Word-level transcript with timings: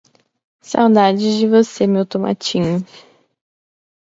Saudades 0.63 1.37
de 1.37 1.47
você, 1.47 1.85
meu 1.85 2.07
tomatinho 2.07 2.83